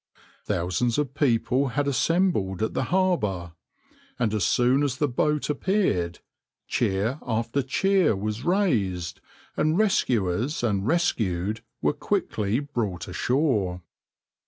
[0.45, 3.53] Thousands of people had assembled at the harbour,
[4.17, 6.21] and as soon as the boat appeared,
[6.67, 9.21] cheer after cheer was raised,
[9.55, 13.83] and rescuers and rescued were quickly brought ashore.